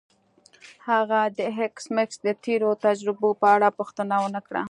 هغه 0.89 1.19
د 1.37 1.39
ایس 1.51 1.85
میکس 1.95 2.15
د 2.25 2.27
تیرو 2.43 2.69
تجربو 2.85 3.29
په 3.41 3.47
اړه 3.55 3.75
پوښتنه 3.79 4.15
ونه 4.21 4.41
کړه 4.47 4.59